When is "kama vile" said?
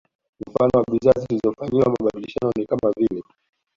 2.65-3.21